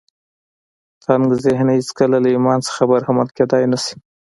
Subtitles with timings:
[1.03, 3.95] تنګ ذهن هېڅکله له ایمان څخه برخمن کېدای نه شي